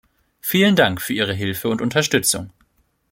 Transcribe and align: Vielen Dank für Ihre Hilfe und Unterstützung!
Vielen 0.39 0.75
Dank 0.75 0.99
für 0.99 1.13
Ihre 1.13 1.35
Hilfe 1.35 1.67
und 1.69 1.79
Unterstützung! 1.79 2.49